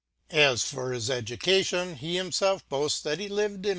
[0.33, 3.69] As for his Education, he himfelf * boafts that he lived in